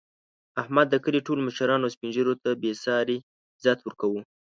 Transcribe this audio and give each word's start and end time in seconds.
احمد 0.61 0.87
د 0.89 0.95
کلي 1.03 1.19
ټولو 1.27 1.41
مشرانو 1.47 1.85
او 1.87 1.93
سپین 1.95 2.09
ږېرو 2.15 2.33
ته 2.43 2.49
بې 2.61 2.71
ساري 2.83 3.17
عزت 3.57 3.79
ورکوي. 3.83 4.21